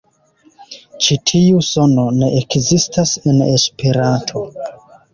[1.07, 4.47] Ĉi tiu sono ne ekzistas en Esperanto.